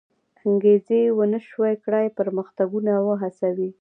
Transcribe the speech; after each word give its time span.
انګېزې 0.47 1.01
و 1.17 1.19
نه 1.33 1.39
شوی 1.49 1.73
کړای 1.83 2.07
پرمختګونه 2.19 2.93
وهڅوي. 3.07 3.69